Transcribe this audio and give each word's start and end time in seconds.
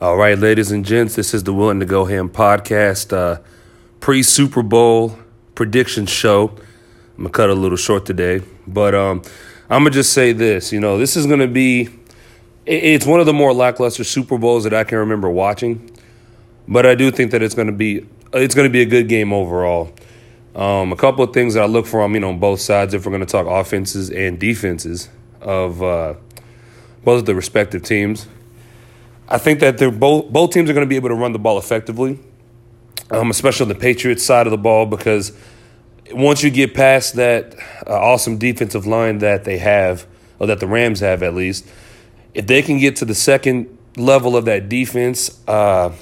All 0.00 0.16
right, 0.16 0.38
ladies 0.38 0.70
and 0.70 0.84
gents, 0.84 1.16
this 1.16 1.34
is 1.34 1.42
the 1.42 1.52
Willing 1.52 1.80
to 1.80 1.84
Go 1.84 2.04
Ham 2.04 2.28
podcast, 2.28 3.12
uh, 3.12 3.40
pre 3.98 4.22
Super 4.22 4.62
Bowl 4.62 5.18
prediction 5.56 6.06
show. 6.06 6.50
I'm 7.16 7.24
gonna 7.24 7.30
cut 7.30 7.50
a 7.50 7.54
little 7.54 7.76
short 7.76 8.06
today, 8.06 8.42
but 8.64 8.94
um, 8.94 9.22
I'm 9.68 9.80
gonna 9.80 9.90
just 9.90 10.12
say 10.12 10.32
this. 10.32 10.72
You 10.72 10.78
know, 10.78 10.98
this 10.98 11.16
is 11.16 11.26
gonna 11.26 11.48
be. 11.48 11.88
It's 12.64 13.06
one 13.06 13.18
of 13.18 13.26
the 13.26 13.32
more 13.32 13.52
lackluster 13.52 14.04
Super 14.04 14.38
Bowls 14.38 14.62
that 14.62 14.72
I 14.72 14.84
can 14.84 14.98
remember 14.98 15.28
watching, 15.28 15.90
but 16.68 16.86
I 16.86 16.94
do 16.94 17.10
think 17.10 17.32
that 17.32 17.42
it's 17.42 17.56
gonna 17.56 17.72
be 17.72 18.06
it's 18.32 18.54
gonna 18.54 18.70
be 18.70 18.82
a 18.82 18.86
good 18.86 19.08
game 19.08 19.32
overall. 19.32 19.92
Um, 20.54 20.92
a 20.92 20.96
couple 20.96 21.24
of 21.24 21.34
things 21.34 21.54
that 21.54 21.64
I 21.64 21.66
look 21.66 21.86
for, 21.86 22.04
I 22.04 22.06
mean, 22.06 22.22
on 22.22 22.38
both 22.38 22.60
sides, 22.60 22.94
if 22.94 23.04
we're 23.04 23.10
gonna 23.10 23.26
talk 23.26 23.48
offenses 23.48 24.10
and 24.10 24.38
defenses 24.38 25.08
of 25.40 25.82
uh, 25.82 26.14
both 27.02 27.18
of 27.18 27.26
the 27.26 27.34
respective 27.34 27.82
teams. 27.82 28.28
I 29.28 29.38
think 29.38 29.60
that 29.60 29.78
they're 29.78 29.90
both 29.90 30.30
both 30.30 30.52
teams 30.52 30.70
are 30.70 30.72
going 30.72 30.86
to 30.86 30.88
be 30.88 30.96
able 30.96 31.10
to 31.10 31.14
run 31.14 31.32
the 31.32 31.38
ball 31.38 31.58
effectively, 31.58 32.18
um, 33.10 33.30
especially 33.30 33.64
on 33.64 33.68
the 33.68 33.74
Patriots 33.74 34.24
side 34.24 34.46
of 34.46 34.50
the 34.50 34.58
ball 34.58 34.86
because 34.86 35.36
once 36.12 36.42
you 36.42 36.50
get 36.50 36.74
past 36.74 37.14
that 37.16 37.54
uh, 37.86 37.92
awesome 37.92 38.38
defensive 38.38 38.86
line 38.86 39.18
that 39.18 39.44
they 39.44 39.58
have, 39.58 40.06
or 40.38 40.46
that 40.46 40.60
the 40.60 40.66
Rams 40.66 41.00
have 41.00 41.22
at 41.22 41.34
least, 41.34 41.66
if 42.34 42.46
they 42.46 42.62
can 42.62 42.78
get 42.78 42.96
to 42.96 43.04
the 43.04 43.14
second 43.14 43.76
level 43.96 44.36
of 44.36 44.44
that 44.46 44.68
defense, 44.68 45.42
uh, 45.46 45.92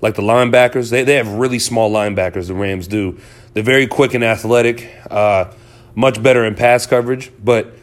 like 0.00 0.14
the 0.14 0.22
linebackers, 0.22 0.90
they, 0.90 1.04
they 1.04 1.14
have 1.14 1.28
really 1.28 1.58
small 1.58 1.90
linebackers, 1.92 2.48
the 2.48 2.54
Rams 2.54 2.88
do. 2.88 3.18
They're 3.54 3.62
very 3.62 3.86
quick 3.86 4.14
and 4.14 4.24
athletic, 4.24 4.90
uh, 5.10 5.52
much 5.94 6.22
better 6.22 6.44
in 6.44 6.54
pass 6.54 6.86
coverage. 6.86 7.30
But, 7.44 7.74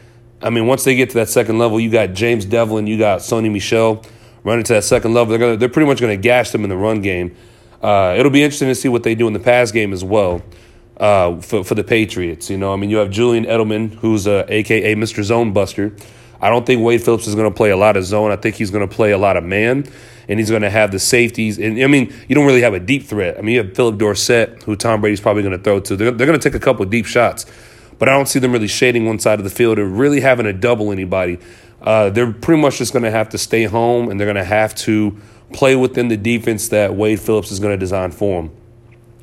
I 0.42 0.50
mean, 0.50 0.66
once 0.66 0.84
they 0.84 0.96
get 0.96 1.10
to 1.10 1.14
that 1.16 1.28
second 1.28 1.58
level, 1.58 1.80
you 1.80 1.90
got 1.90 2.12
James 2.12 2.44
Develin, 2.44 2.86
you 2.86 2.98
got 2.98 3.20
Sony 3.20 3.50
Michel 3.50 4.04
running 4.44 4.64
to 4.64 4.74
that 4.74 4.84
second 4.84 5.14
level. 5.14 5.30
They're 5.30 5.38
gonna, 5.38 5.56
they're 5.56 5.68
pretty 5.68 5.88
much 5.88 6.00
going 6.00 6.16
to 6.16 6.22
gash 6.22 6.50
them 6.50 6.64
in 6.64 6.70
the 6.70 6.76
run 6.76 7.00
game. 7.00 7.36
Uh, 7.82 8.14
it'll 8.18 8.30
be 8.30 8.42
interesting 8.42 8.68
to 8.68 8.74
see 8.74 8.88
what 8.88 9.02
they 9.02 9.14
do 9.14 9.26
in 9.26 9.32
the 9.32 9.40
pass 9.40 9.72
game 9.72 9.92
as 9.92 10.04
well 10.04 10.42
uh, 10.98 11.40
for 11.40 11.64
for 11.64 11.74
the 11.74 11.84
Patriots. 11.84 12.50
You 12.50 12.58
know, 12.58 12.72
I 12.72 12.76
mean, 12.76 12.90
you 12.90 12.98
have 12.98 13.10
Julian 13.10 13.44
Edelman, 13.44 13.94
who's 13.94 14.26
a 14.26 14.44
AKA 14.48 14.94
Mr. 14.94 15.22
Zone 15.22 15.52
Buster. 15.52 15.94
I 16.42 16.48
don't 16.48 16.64
think 16.64 16.82
Wade 16.82 17.02
Phillips 17.02 17.26
is 17.26 17.34
going 17.34 17.50
to 17.50 17.54
play 17.54 17.70
a 17.70 17.76
lot 17.76 17.96
of 17.96 18.04
zone. 18.04 18.30
I 18.30 18.36
think 18.36 18.56
he's 18.56 18.70
going 18.70 18.86
to 18.86 18.94
play 18.94 19.10
a 19.12 19.18
lot 19.18 19.36
of 19.36 19.44
man, 19.44 19.84
and 20.26 20.38
he's 20.38 20.48
going 20.48 20.62
to 20.62 20.70
have 20.70 20.90
the 20.90 20.98
safeties. 20.98 21.58
And 21.58 21.82
I 21.82 21.86
mean, 21.86 22.14
you 22.28 22.34
don't 22.34 22.46
really 22.46 22.62
have 22.62 22.72
a 22.72 22.80
deep 22.80 23.04
threat. 23.04 23.36
I 23.38 23.42
mean, 23.42 23.56
you 23.56 23.62
have 23.64 23.74
Phillip 23.74 23.98
Dorsett, 23.98 24.62
who 24.62 24.74
Tom 24.74 25.00
Brady's 25.00 25.20
probably 25.20 25.42
going 25.42 25.56
to 25.56 25.62
throw 25.62 25.80
to. 25.80 25.96
They're, 25.96 26.10
they're 26.10 26.26
going 26.26 26.38
to 26.38 26.50
take 26.50 26.56
a 26.56 26.64
couple 26.64 26.84
deep 26.86 27.04
shots, 27.04 27.44
but 27.98 28.08
I 28.08 28.12
don't 28.12 28.26
see 28.26 28.38
them 28.38 28.52
really 28.52 28.68
shading 28.68 29.04
one 29.06 29.18
side 29.18 29.38
of 29.38 29.44
the 29.44 29.50
field 29.50 29.78
or 29.78 29.84
really 29.84 30.20
having 30.20 30.44
to 30.46 30.54
double 30.54 30.92
anybody 30.92 31.38
uh, 31.82 32.10
they're 32.10 32.32
pretty 32.32 32.60
much 32.60 32.78
just 32.78 32.92
going 32.92 33.02
to 33.02 33.10
have 33.10 33.28
to 33.30 33.38
stay 33.38 33.64
home 33.64 34.08
and 34.08 34.18
they're 34.18 34.26
going 34.26 34.36
to 34.36 34.44
have 34.44 34.74
to 34.74 35.16
play 35.52 35.74
within 35.74 36.08
the 36.08 36.16
defense 36.16 36.68
that 36.68 36.94
Wade 36.94 37.20
Phillips 37.20 37.50
is 37.50 37.58
going 37.58 37.72
to 37.72 37.78
design 37.78 38.10
for 38.10 38.42
them. 38.42 38.52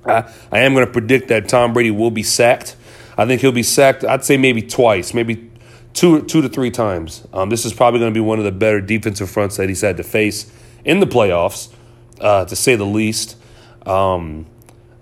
I, 0.05 0.33
I 0.51 0.59
am 0.61 0.73
going 0.73 0.85
to 0.85 0.91
predict 0.91 1.27
that 1.29 1.47
Tom 1.47 1.73
Brady 1.73 1.91
will 1.91 2.11
be 2.11 2.23
sacked. 2.23 2.75
I 3.17 3.25
think 3.25 3.41
he'll 3.41 3.51
be 3.51 3.63
sacked, 3.63 4.03
I'd 4.03 4.23
say 4.23 4.37
maybe 4.37 4.61
twice, 4.61 5.13
maybe 5.13 5.49
two, 5.93 6.21
two 6.23 6.41
to 6.41 6.49
three 6.49 6.71
times. 6.71 7.27
Um, 7.33 7.49
this 7.49 7.65
is 7.65 7.73
probably 7.73 7.99
going 7.99 8.13
to 8.13 8.17
be 8.17 8.23
one 8.23 8.37
of 8.37 8.45
the 8.45 8.51
better 8.51 8.79
defensive 8.79 9.29
fronts 9.29 9.57
that 9.57 9.69
he's 9.69 9.81
had 9.81 9.97
to 9.97 10.03
face 10.03 10.51
in 10.85 10.99
the 10.99 11.07
playoffs, 11.07 11.73
uh, 12.21 12.45
to 12.45 12.55
say 12.55 12.75
the 12.75 12.85
least. 12.85 13.37
Um, 13.85 14.45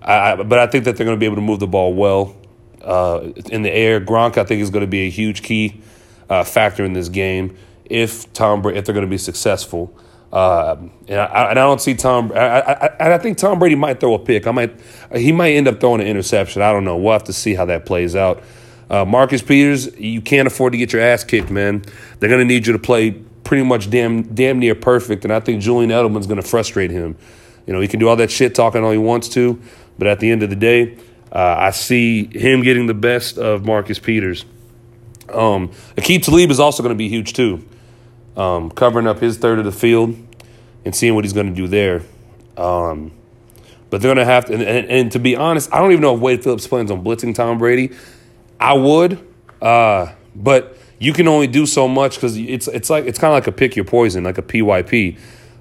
I, 0.00 0.36
but 0.36 0.58
I 0.58 0.66
think 0.66 0.84
that 0.84 0.96
they're 0.96 1.04
going 1.04 1.16
to 1.16 1.20
be 1.20 1.26
able 1.26 1.36
to 1.36 1.42
move 1.42 1.60
the 1.60 1.66
ball 1.66 1.92
well 1.92 2.36
uh, 2.82 3.32
in 3.50 3.62
the 3.62 3.72
air. 3.72 4.00
Gronk, 4.00 4.38
I 4.38 4.44
think, 4.44 4.62
is 4.62 4.70
going 4.70 4.84
to 4.84 4.90
be 4.90 5.06
a 5.06 5.10
huge 5.10 5.42
key 5.42 5.80
uh, 6.28 6.44
factor 6.44 6.84
in 6.84 6.92
this 6.92 7.08
game 7.08 7.56
if 7.84 8.32
Tom 8.32 8.62
Brady, 8.62 8.78
if 8.78 8.84
they're 8.84 8.94
going 8.94 9.06
to 9.06 9.10
be 9.10 9.18
successful. 9.18 9.96
Uh, 10.32 10.76
and, 11.08 11.20
I, 11.20 11.50
and 11.50 11.58
I 11.58 11.62
don't 11.62 11.80
see 11.80 11.94
Tom. 11.94 12.32
I, 12.34 12.60
I, 12.60 13.14
I 13.14 13.18
think 13.18 13.38
Tom 13.38 13.58
Brady 13.58 13.76
might 13.76 14.00
throw 14.00 14.14
a 14.14 14.18
pick. 14.18 14.46
I 14.46 14.50
might. 14.50 14.78
He 15.14 15.32
might 15.32 15.52
end 15.52 15.68
up 15.68 15.80
throwing 15.80 16.00
an 16.00 16.06
interception. 16.06 16.62
I 16.62 16.72
don't 16.72 16.84
know. 16.84 16.96
We'll 16.96 17.12
have 17.12 17.24
to 17.24 17.32
see 17.32 17.54
how 17.54 17.64
that 17.66 17.86
plays 17.86 18.16
out. 18.16 18.42
Uh, 18.90 19.04
Marcus 19.04 19.42
Peters, 19.42 19.96
you 19.98 20.20
can't 20.20 20.46
afford 20.46 20.72
to 20.72 20.78
get 20.78 20.92
your 20.92 21.02
ass 21.02 21.24
kicked, 21.24 21.50
man. 21.50 21.84
They're 22.18 22.28
going 22.28 22.40
to 22.40 22.44
need 22.44 22.66
you 22.66 22.72
to 22.72 22.78
play 22.78 23.12
pretty 23.44 23.64
much 23.64 23.88
damn 23.90 24.22
damn 24.34 24.58
near 24.58 24.74
perfect, 24.74 25.24
and 25.24 25.32
I 25.32 25.40
think 25.40 25.62
Julian 25.62 25.90
Edelman's 25.90 26.26
going 26.26 26.40
to 26.40 26.46
frustrate 26.46 26.90
him. 26.90 27.16
You 27.66 27.72
know, 27.72 27.80
he 27.80 27.88
can 27.88 28.00
do 28.00 28.08
all 28.08 28.16
that 28.16 28.30
shit 28.30 28.54
talking 28.54 28.84
all 28.84 28.92
he 28.92 28.98
wants 28.98 29.28
to, 29.30 29.60
but 29.98 30.06
at 30.06 30.20
the 30.20 30.30
end 30.30 30.42
of 30.42 30.50
the 30.50 30.56
day, 30.56 30.98
uh, 31.32 31.56
I 31.58 31.70
see 31.70 32.26
him 32.26 32.62
getting 32.62 32.86
the 32.86 32.94
best 32.94 33.38
of 33.38 33.64
Marcus 33.64 33.98
Peters. 33.98 34.44
Um, 35.30 35.68
Aqib 35.96 36.22
Talib 36.22 36.50
is 36.50 36.60
also 36.60 36.82
going 36.82 36.94
to 36.94 36.98
be 36.98 37.08
huge 37.08 37.32
too, 37.32 37.66
um, 38.36 38.70
covering 38.70 39.06
up 39.06 39.18
his 39.18 39.38
third 39.38 39.58
of 39.58 39.64
the 39.64 39.72
field 39.72 40.16
and 40.84 40.94
seeing 40.94 41.14
what 41.14 41.24
he's 41.24 41.32
going 41.32 41.48
to 41.48 41.54
do 41.54 41.66
there. 41.66 42.02
Um, 42.56 43.12
but 43.90 44.00
they're 44.00 44.14
going 44.14 44.24
to 44.24 44.30
have 44.30 44.46
to, 44.46 44.54
and, 44.54 44.62
and, 44.62 44.90
and, 44.90 45.12
to 45.12 45.18
be 45.18 45.36
honest, 45.36 45.72
I 45.72 45.78
don't 45.78 45.92
even 45.92 46.02
know 46.02 46.14
if 46.14 46.20
Wade 46.20 46.42
Phillips 46.42 46.66
plans 46.66 46.90
on 46.90 47.04
blitzing 47.04 47.34
Tom 47.34 47.58
Brady. 47.58 47.94
I 48.58 48.74
would, 48.74 49.24
uh, 49.60 50.12
but 50.34 50.76
you 50.98 51.12
can 51.12 51.28
only 51.28 51.46
do 51.46 51.66
so 51.66 51.86
much 51.86 52.16
because 52.16 52.36
it's 52.36 52.68
it's 52.68 52.88
like 52.88 53.04
it's 53.04 53.18
kind 53.18 53.32
of 53.32 53.36
like 53.36 53.46
a 53.46 53.52
pick 53.52 53.76
your 53.76 53.84
poison, 53.84 54.24
like 54.24 54.38
a 54.38 54.42
PYP, 54.42 55.18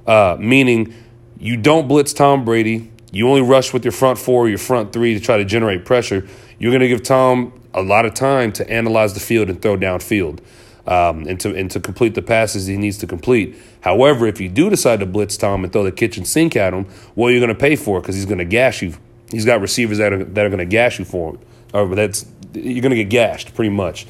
uh, 0.07 0.37
meaning 0.39 0.93
you 1.37 1.57
don't 1.57 1.87
blitz 1.87 2.13
Tom 2.13 2.45
Brady. 2.45 2.91
You 3.11 3.29
only 3.29 3.41
rush 3.41 3.73
with 3.73 3.85
your 3.85 3.91
front 3.91 4.17
four, 4.17 4.49
your 4.49 4.57
front 4.57 4.91
three 4.91 5.13
to 5.13 5.19
try 5.19 5.37
to 5.37 5.45
generate 5.45 5.85
pressure. 5.85 6.27
You're 6.57 6.71
going 6.71 6.81
to 6.81 6.87
give 6.87 7.03
Tom 7.03 7.53
a 7.75 7.83
lot 7.83 8.05
of 8.05 8.13
time 8.13 8.51
to 8.53 8.67
analyze 8.69 9.13
the 9.13 9.19
field 9.19 9.49
and 9.49 9.61
throw 9.61 9.77
downfield. 9.77 10.39
Um, 10.87 11.27
and 11.27 11.39
to 11.39 11.55
and 11.55 11.69
to 11.71 11.79
complete 11.79 12.13
the 12.13 12.21
passes 12.21 12.67
he 12.67 12.77
needs 12.77 12.99
to 12.99 13.07
complete. 13.07 13.55
However, 13.81 14.27
if 14.27 14.39
you 14.39 14.49
do 14.49 14.69
decide 14.69 14.99
to 14.99 15.07
blitz 15.07 15.35
Tom 15.35 15.63
and 15.63 15.73
throw 15.73 15.83
the 15.83 15.91
kitchen 15.91 16.25
sink 16.25 16.55
at 16.55 16.73
him, 16.73 16.85
what 17.15 17.29
are 17.29 17.31
you 17.31 17.39
going 17.39 17.49
to 17.49 17.59
pay 17.59 17.75
for? 17.75 17.99
Because 17.99 18.13
he's 18.13 18.27
going 18.27 18.37
to 18.37 18.45
gash 18.45 18.83
you. 18.83 18.93
He's 19.31 19.45
got 19.45 19.61
receivers 19.61 19.97
that 19.97 20.13
are 20.13 20.23
that 20.23 20.45
are 20.45 20.49
going 20.49 20.59
to 20.59 20.65
gash 20.65 20.99
you 20.99 21.05
for 21.05 21.31
him, 21.31 21.39
or 21.73 21.95
that's 21.95 22.27
you're 22.53 22.81
going 22.83 22.91
to 22.91 23.03
get 23.03 23.09
gashed 23.09 23.55
pretty 23.55 23.71
much. 23.71 24.05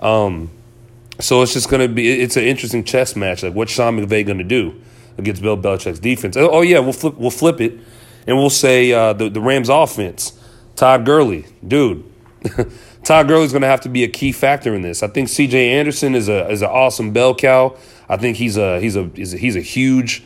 Um, 0.00 0.50
so 1.20 1.42
it's 1.42 1.52
just 1.52 1.70
going 1.70 1.86
to 1.86 1.92
be 1.92 2.20
it's 2.20 2.36
an 2.36 2.42
interesting 2.44 2.82
chess 2.82 3.14
match. 3.14 3.44
Like 3.44 3.54
what's 3.54 3.70
Sean 3.70 3.96
McVay 3.96 4.26
going 4.26 4.38
to 4.38 4.44
do 4.44 4.74
against 5.18 5.40
Bill 5.40 5.56
Belichick's 5.56 6.00
defense? 6.00 6.36
Oh, 6.36 6.50
oh 6.50 6.62
yeah, 6.62 6.80
we'll 6.80 6.92
flip 6.92 7.16
we'll 7.16 7.30
flip 7.30 7.60
it, 7.60 7.78
and 8.26 8.36
we'll 8.36 8.50
say 8.50 8.92
uh, 8.92 9.12
the 9.12 9.28
the 9.28 9.40
Rams 9.40 9.68
offense. 9.68 10.32
Todd 10.74 11.04
Gurley, 11.04 11.46
dude. 11.66 12.04
Todd 13.08 13.26
Gurley's 13.26 13.52
going 13.52 13.62
to 13.62 13.68
have 13.68 13.80
to 13.80 13.88
be 13.88 14.04
a 14.04 14.08
key 14.08 14.32
factor 14.32 14.74
in 14.74 14.82
this. 14.82 15.02
I 15.02 15.08
think 15.08 15.30
C.J. 15.30 15.70
Anderson 15.70 16.14
is 16.14 16.28
a 16.28 16.46
is 16.50 16.60
an 16.60 16.68
awesome 16.68 17.14
bell 17.14 17.34
cow. 17.34 17.74
I 18.06 18.18
think 18.18 18.36
he's 18.36 18.58
a 18.58 18.78
he's 18.80 18.96
a 18.96 19.10
he's 19.14 19.32
a, 19.32 19.38
he's 19.38 19.56
a 19.56 19.62
huge 19.62 20.22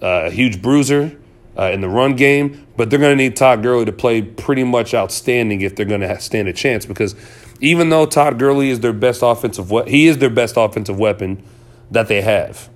uh, 0.00 0.30
huge 0.30 0.62
bruiser 0.62 1.20
uh, 1.58 1.64
in 1.64 1.82
the 1.82 1.88
run 1.90 2.16
game. 2.16 2.66
But 2.78 2.88
they're 2.88 2.98
going 2.98 3.12
to 3.14 3.22
need 3.22 3.36
Todd 3.36 3.62
Gurley 3.62 3.84
to 3.84 3.92
play 3.92 4.22
pretty 4.22 4.64
much 4.64 4.94
outstanding 4.94 5.60
if 5.60 5.76
they're 5.76 5.84
going 5.84 6.00
to 6.00 6.18
stand 6.18 6.48
a 6.48 6.54
chance. 6.54 6.86
Because 6.86 7.14
even 7.60 7.90
though 7.90 8.06
Todd 8.06 8.38
Gurley 8.38 8.70
is 8.70 8.80
their 8.80 8.94
best 8.94 9.20
offensive 9.22 9.70
we- 9.70 9.90
he 9.90 10.06
is 10.06 10.16
their 10.16 10.30
best 10.30 10.54
offensive 10.56 10.98
weapon 10.98 11.42
that 11.90 12.08
they 12.08 12.22
have. 12.22 12.70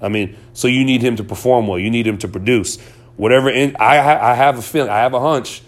I 0.00 0.10
mean, 0.10 0.36
so 0.52 0.68
you 0.68 0.84
need 0.84 1.02
him 1.02 1.16
to 1.16 1.24
perform 1.24 1.66
well. 1.66 1.80
You 1.80 1.90
need 1.90 2.06
him 2.06 2.18
to 2.18 2.28
produce 2.28 2.78
whatever. 3.16 3.50
In, 3.50 3.74
I 3.80 3.98
I 3.98 4.34
have 4.34 4.58
a 4.58 4.62
feeling. 4.62 4.90
I 4.90 4.98
have 4.98 5.12
a 5.12 5.20
hunch. 5.20 5.60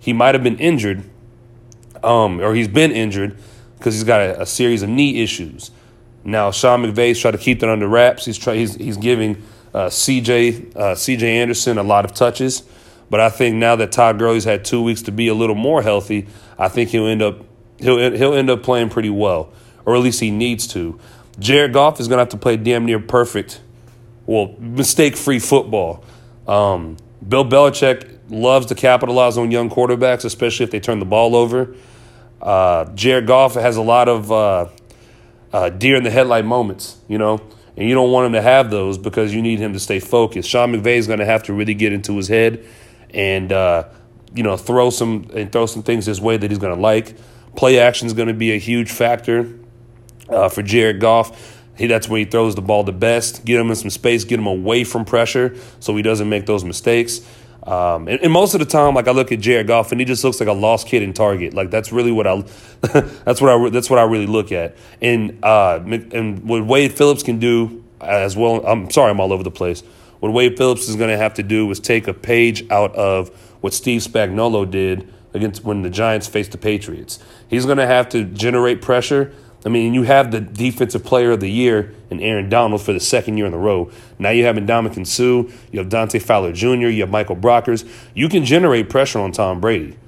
He 0.00 0.12
might 0.12 0.34
have 0.34 0.42
been 0.42 0.58
injured 0.58 1.04
um, 2.02 2.40
or 2.40 2.54
he's 2.54 2.68
been 2.68 2.92
injured 2.92 3.36
because 3.78 3.94
he's 3.94 4.04
got 4.04 4.20
a, 4.20 4.42
a, 4.42 4.46
series 4.46 4.82
of 4.82 4.88
knee 4.88 5.22
issues. 5.22 5.70
Now 6.24 6.50
Sean 6.50 6.82
McVay's 6.82 7.18
trying 7.18 7.32
to 7.32 7.38
keep 7.38 7.60
that 7.60 7.68
under 7.68 7.88
wraps. 7.88 8.24
He's 8.24 8.38
try, 8.38 8.54
he's, 8.56 8.74
he's 8.74 8.96
giving 8.96 9.42
uh, 9.72 9.86
CJ 9.86 10.76
uh, 10.76 10.94
CJ 10.94 11.22
Anderson 11.22 11.78
a 11.78 11.82
lot 11.82 12.04
of 12.04 12.12
touches, 12.12 12.62
but 13.08 13.20
I 13.20 13.30
think 13.30 13.56
now 13.56 13.76
that 13.76 13.92
Todd 13.92 14.18
Gurley's 14.18 14.44
had 14.44 14.64
two 14.64 14.82
weeks 14.82 15.02
to 15.02 15.12
be 15.12 15.28
a 15.28 15.34
little 15.34 15.54
more 15.54 15.82
healthy, 15.82 16.26
I 16.58 16.68
think 16.68 16.90
he'll 16.90 17.06
end 17.06 17.22
up 17.22 17.44
he'll 17.78 18.12
he'll 18.12 18.34
end 18.34 18.50
up 18.50 18.62
playing 18.62 18.90
pretty 18.90 19.10
well, 19.10 19.52
or 19.84 19.94
at 19.94 20.02
least 20.02 20.20
he 20.20 20.30
needs 20.30 20.66
to. 20.68 20.98
Jared 21.38 21.72
Goff 21.72 22.00
is 22.00 22.08
going 22.08 22.18
to 22.18 22.22
have 22.22 22.28
to 22.30 22.36
play 22.36 22.56
damn 22.56 22.84
near 22.84 23.00
perfect, 23.00 23.60
well, 24.26 24.54
mistake 24.58 25.16
free 25.16 25.38
football. 25.38 26.04
Um, 26.46 26.96
Bill 27.26 27.44
Belichick 27.44 28.18
loves 28.28 28.66
to 28.66 28.74
capitalize 28.74 29.38
on 29.38 29.50
young 29.50 29.70
quarterbacks, 29.70 30.24
especially 30.24 30.64
if 30.64 30.70
they 30.70 30.80
turn 30.80 30.98
the 30.98 31.06
ball 31.06 31.34
over. 31.34 31.74
Uh, 32.40 32.86
Jared 32.94 33.26
Goff 33.26 33.54
has 33.54 33.76
a 33.76 33.82
lot 33.82 34.08
of 34.08 34.32
uh, 34.32 34.68
uh, 35.52 35.68
deer 35.70 35.96
in 35.96 36.04
the 36.04 36.10
headlight 36.10 36.44
moments, 36.44 36.98
you 37.08 37.18
know, 37.18 37.40
and 37.76 37.88
you 37.88 37.94
don't 37.94 38.10
want 38.10 38.26
him 38.26 38.32
to 38.32 38.42
have 38.42 38.70
those 38.70 38.98
because 38.98 39.34
you 39.34 39.42
need 39.42 39.58
him 39.58 39.72
to 39.72 39.80
stay 39.80 40.00
focused. 40.00 40.48
Sean 40.48 40.72
McVay 40.72 40.96
is 40.96 41.06
going 41.06 41.18
to 41.18 41.26
have 41.26 41.42
to 41.44 41.52
really 41.52 41.74
get 41.74 41.92
into 41.92 42.16
his 42.16 42.28
head 42.28 42.64
and 43.12 43.52
uh, 43.52 43.88
you 44.34 44.42
know 44.42 44.56
throw 44.56 44.90
some 44.90 45.28
and 45.34 45.50
throw 45.50 45.66
some 45.66 45.82
things 45.82 46.06
his 46.06 46.20
way 46.20 46.36
that 46.36 46.50
he's 46.50 46.58
going 46.58 46.74
to 46.74 46.80
like. 46.80 47.16
Play 47.56 47.78
action 47.78 48.06
is 48.06 48.12
going 48.12 48.28
to 48.28 48.34
be 48.34 48.52
a 48.52 48.58
huge 48.58 48.90
factor 48.90 49.58
uh, 50.28 50.48
for 50.48 50.62
Jared 50.62 51.00
Goff. 51.00 51.58
He, 51.76 51.86
that's 51.86 52.08
when 52.08 52.18
he 52.18 52.24
throws 52.26 52.54
the 52.54 52.62
ball 52.62 52.84
the 52.84 52.92
best. 52.92 53.44
Get 53.44 53.58
him 53.58 53.70
in 53.70 53.76
some 53.76 53.90
space, 53.90 54.24
get 54.24 54.38
him 54.38 54.46
away 54.46 54.84
from 54.84 55.04
pressure 55.04 55.56
so 55.80 55.96
he 55.96 56.02
doesn't 56.02 56.28
make 56.28 56.46
those 56.46 56.62
mistakes. 56.62 57.26
Um, 57.70 58.08
and, 58.08 58.20
and, 58.20 58.32
most 58.32 58.54
of 58.54 58.58
the 58.58 58.66
time, 58.66 58.94
like 58.94 59.06
I 59.06 59.12
look 59.12 59.30
at 59.30 59.38
Jared 59.38 59.68
Goff, 59.68 59.92
and 59.92 60.00
he 60.00 60.04
just 60.04 60.24
looks 60.24 60.40
like 60.40 60.48
a 60.48 60.52
lost 60.52 60.88
kid 60.88 61.04
in 61.04 61.12
Target. 61.12 61.54
Like 61.54 61.70
that's 61.70 61.92
really 61.92 62.10
what 62.10 62.26
I, 62.26 62.42
that's 62.80 63.40
what 63.40 63.48
I, 63.48 63.70
that's 63.70 63.88
what 63.88 64.00
I 64.00 64.02
really 64.02 64.26
look 64.26 64.50
at. 64.50 64.76
And 65.00 65.38
uh, 65.44 65.78
and 65.84 66.42
what 66.48 66.66
Wade 66.66 66.92
Phillips 66.92 67.22
can 67.22 67.38
do 67.38 67.84
as 68.00 68.36
well. 68.36 68.66
I'm 68.66 68.90
sorry, 68.90 69.12
I'm 69.12 69.20
all 69.20 69.32
over 69.32 69.44
the 69.44 69.52
place. 69.52 69.82
What 70.18 70.32
Wade 70.32 70.56
Phillips 70.56 70.88
is 70.88 70.96
going 70.96 71.10
to 71.10 71.16
have 71.16 71.34
to 71.34 71.44
do 71.44 71.70
is 71.70 71.78
take 71.78 72.08
a 72.08 72.14
page 72.14 72.68
out 72.70 72.94
of 72.96 73.28
what 73.60 73.72
Steve 73.72 74.02
Spagnuolo 74.02 74.68
did 74.68 75.08
against 75.32 75.62
when 75.62 75.82
the 75.82 75.90
Giants 75.90 76.26
faced 76.26 76.50
the 76.50 76.58
Patriots. 76.58 77.20
He's 77.48 77.66
going 77.66 77.78
to 77.78 77.86
have 77.86 78.08
to 78.10 78.24
generate 78.24 78.82
pressure. 78.82 79.32
I 79.64 79.68
mean, 79.68 79.92
you 79.92 80.04
have 80.04 80.30
the 80.30 80.40
defensive 80.40 81.04
player 81.04 81.32
of 81.32 81.40
the 81.40 81.50
year 81.50 81.94
in 82.08 82.20
Aaron 82.20 82.48
Donald 82.48 82.80
for 82.80 82.92
the 82.92 83.00
second 83.00 83.36
year 83.36 83.46
in 83.46 83.52
a 83.52 83.58
row. 83.58 83.90
Now 84.18 84.30
you 84.30 84.44
have 84.44 84.56
Ndamukong 84.56 85.06
Suh, 85.06 85.52
you 85.70 85.78
have 85.78 85.90
Dante 85.90 86.18
Fowler 86.18 86.52
Jr., 86.52 86.88
you 86.88 87.02
have 87.02 87.10
Michael 87.10 87.36
Brockers. 87.36 87.86
You 88.14 88.28
can 88.28 88.44
generate 88.44 88.88
pressure 88.88 89.18
on 89.18 89.32
Tom 89.32 89.60
Brady. 89.60 89.98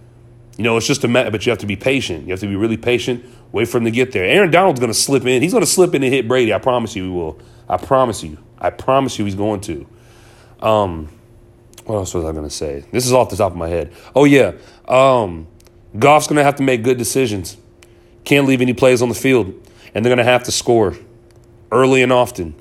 You 0.56 0.64
know, 0.64 0.76
it's 0.76 0.86
just 0.86 1.04
a 1.04 1.08
matter, 1.08 1.30
but 1.30 1.44
you 1.44 1.50
have 1.50 1.58
to 1.58 1.66
be 1.66 1.76
patient. 1.76 2.24
You 2.24 2.30
have 2.30 2.40
to 2.40 2.46
be 2.46 2.56
really 2.56 2.76
patient. 2.76 3.24
Wait 3.52 3.68
for 3.68 3.78
him 3.78 3.84
to 3.84 3.90
get 3.90 4.12
there. 4.12 4.24
Aaron 4.24 4.50
Donald's 4.50 4.80
going 4.80 4.92
to 4.92 4.98
slip 4.98 5.26
in. 5.26 5.42
He's 5.42 5.52
going 5.52 5.64
to 5.64 5.70
slip 5.70 5.94
in 5.94 6.02
and 6.02 6.12
hit 6.12 6.28
Brady. 6.28 6.52
I 6.52 6.58
promise 6.58 6.96
you 6.96 7.04
he 7.04 7.10
will. 7.10 7.38
I 7.68 7.76
promise 7.76 8.22
you. 8.22 8.38
I 8.58 8.70
promise 8.70 9.18
you 9.18 9.24
he's 9.24 9.34
going 9.34 9.60
to. 9.62 9.86
Um, 10.60 11.08
what 11.84 11.96
else 11.96 12.14
was 12.14 12.24
I 12.24 12.32
going 12.32 12.44
to 12.44 12.50
say? 12.50 12.84
This 12.92 13.06
is 13.06 13.12
off 13.12 13.30
the 13.30 13.36
top 13.36 13.52
of 13.52 13.58
my 13.58 13.68
head. 13.68 13.92
Oh, 14.14 14.24
yeah. 14.24 14.52
Um, 14.86 15.46
Goff's 15.98 16.26
going 16.26 16.36
to 16.36 16.44
have 16.44 16.56
to 16.56 16.62
make 16.62 16.82
good 16.82 16.96
decisions. 16.96 17.56
Can't 18.24 18.46
leave 18.46 18.60
any 18.60 18.72
plays 18.72 19.02
on 19.02 19.08
the 19.08 19.14
field. 19.14 19.46
And 19.94 20.04
they're 20.04 20.10
going 20.10 20.24
to 20.24 20.24
have 20.24 20.44
to 20.44 20.52
score 20.52 20.96
early 21.70 22.02
and 22.02 22.12
often. 22.12 22.54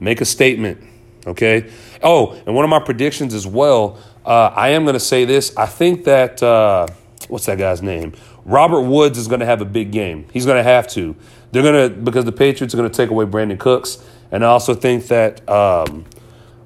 Make 0.00 0.20
a 0.20 0.24
statement. 0.24 0.82
Okay. 1.26 1.70
Oh, 2.02 2.32
and 2.46 2.54
one 2.54 2.64
of 2.64 2.70
my 2.70 2.78
predictions 2.78 3.34
as 3.34 3.46
well. 3.46 3.98
Uh, 4.24 4.52
I 4.54 4.70
am 4.70 4.84
going 4.84 4.94
to 4.94 5.00
say 5.00 5.24
this. 5.24 5.56
I 5.56 5.66
think 5.66 6.04
that. 6.04 6.42
Uh, 6.42 6.86
what's 7.28 7.46
that 7.46 7.58
guy's 7.58 7.82
name? 7.82 8.12
Robert 8.44 8.82
Woods 8.82 9.18
is 9.18 9.28
going 9.28 9.40
to 9.40 9.46
have 9.46 9.60
a 9.60 9.66
big 9.66 9.90
game. 9.90 10.26
He's 10.32 10.46
going 10.46 10.56
to 10.56 10.62
have 10.62 10.88
to. 10.88 11.14
They're 11.52 11.62
going 11.62 11.90
to 11.90 11.96
because 11.96 12.24
the 12.24 12.32
Patriots 12.32 12.74
are 12.74 12.76
going 12.76 12.90
to 12.90 12.96
take 12.96 13.10
away 13.10 13.24
Brandin 13.24 13.58
Cooks, 13.58 14.02
and 14.30 14.44
I 14.44 14.48
also 14.48 14.74
think 14.74 15.06
that 15.08 15.46
um, 15.48 16.04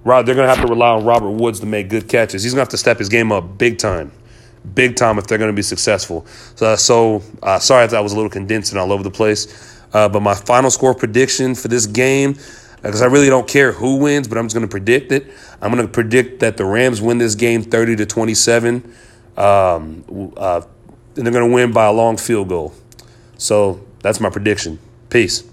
they're 0.05 0.23
going 0.25 0.37
to 0.37 0.49
have 0.49 0.61
to 0.61 0.67
rely 0.67 0.91
on 0.91 1.05
Robert 1.05 1.31
Woods 1.31 1.61
to 1.61 1.67
make 1.67 1.89
good 1.89 2.09
catches. 2.09 2.43
He's 2.43 2.53
going 2.53 2.59
to 2.59 2.63
have 2.63 2.69
to 2.71 2.79
step 2.79 2.99
his 2.99 3.09
game 3.09 3.33
up 3.33 3.59
big 3.59 3.79
time, 3.79 4.13
big 4.75 4.97
time 4.97 5.19
if 5.19 5.27
they're 5.27 5.39
going 5.39 5.51
to 5.51 5.57
be 5.57 5.63
successful. 5.63 6.27
So, 6.57 6.77
so 6.77 7.23
uh, 7.43 7.59
sorry 7.59 7.85
if 7.85 7.91
that 7.91 8.03
was 8.03 8.13
a 8.13 8.17
little 8.17 8.31
condensed 8.31 8.73
and 8.73 8.81
all 8.81 8.93
over 8.93 9.03
the 9.03 9.11
place, 9.11 9.81
uh, 9.93 10.09
but 10.09 10.21
my 10.21 10.35
final 10.35 10.71
score 10.71 10.95
prediction 10.95 11.55
for 11.55 11.69
this 11.69 11.87
game 11.87 12.37
because 12.83 13.01
I 13.01 13.07
really 13.07 13.29
don't 13.29 13.47
care 13.47 13.71
who 13.73 13.99
wins, 13.99 14.27
but 14.27 14.39
I'm 14.39 14.47
just 14.47 14.55
going 14.55 14.67
to 14.67 14.71
predict 14.71 15.13
it. 15.13 15.31
I'm 15.61 15.73
going 15.73 15.87
to 15.87 15.93
predict 15.93 16.41
that 16.41 16.57
the 16.57 16.65
Rams 16.65 17.01
win 17.01 17.19
this 17.19 17.37
game 17.37 17.63
30 17.63 17.97
to 17.97 18.07
27. 18.07 18.95
Um, 19.37 20.33
uh, 20.37 20.63
and 21.17 21.27
they're 21.27 21.33
going 21.33 21.49
to 21.49 21.55
win 21.55 21.73
by 21.73 21.87
a 21.87 21.93
long 21.93 22.17
field 22.17 22.49
goal. 22.49 22.75
So 23.39 23.87
that's 24.01 24.19
my 24.19 24.31
prediction. 24.31 24.81
Peace. 25.11 25.45